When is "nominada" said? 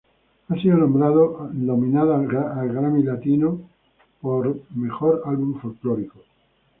0.77-2.15